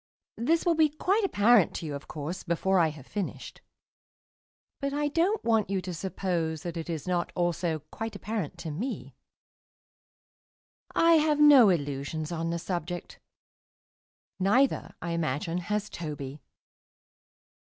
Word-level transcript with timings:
This 0.39 0.65
will 0.65 0.73
be 0.73 0.89
quite 0.89 1.23
apparent 1.23 1.75
to 1.75 1.85
you, 1.85 1.93
of 1.93 2.07
course, 2.07 2.41
before 2.41 2.79
I 2.79 2.87
have 2.87 3.05
finished, 3.05 3.61
but 4.79 4.93
I 4.93 5.09
don't 5.09 5.43
want 5.43 5.69
you 5.69 5.79
to 5.79 5.93
suppose 5.93 6.63
that 6.63 6.75
it 6.75 6.89
is 6.89 7.07
not 7.07 7.31
also 7.35 7.83
quite 7.91 8.15
apparent 8.15 8.57
to 8.61 8.71
me. 8.71 9.13
I 10.95 11.17
have 11.17 11.39
no 11.39 11.69
illusions 11.69 12.31
on 12.31 12.49
the 12.49 12.57
subject; 12.57 13.19
neither, 14.39 14.95
I 15.03 15.11
imagine, 15.11 15.59
has 15.59 15.87
Toby. 15.87 16.41